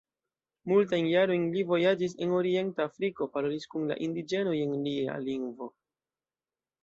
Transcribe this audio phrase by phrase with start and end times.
[0.69, 5.69] Multajn jarojn li vojaĝis en orienta Afriko, parolis kun la indiĝenoj en ilia lingvo.